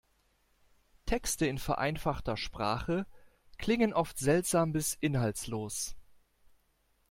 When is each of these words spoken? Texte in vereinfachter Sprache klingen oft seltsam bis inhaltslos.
Texte 1.05 1.45
in 1.45 1.59
vereinfachter 1.59 2.35
Sprache 2.35 3.05
klingen 3.59 3.93
oft 3.93 4.17
seltsam 4.17 4.71
bis 4.73 4.95
inhaltslos. 4.95 5.95